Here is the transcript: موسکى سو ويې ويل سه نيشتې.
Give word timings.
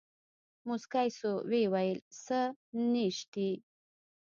موسکى 0.67 1.07
سو 1.17 1.31
ويې 1.49 1.65
ويل 1.73 1.99
سه 2.23 2.39
نيشتې. 2.91 3.49